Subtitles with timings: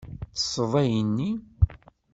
[0.31, 1.31] Ttesseḍ ayen-nni.